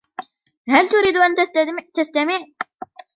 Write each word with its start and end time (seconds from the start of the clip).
هل 0.69 0.89
تريد 0.89 1.15
أن 1.17 1.35
تستمع؟ 1.93 2.39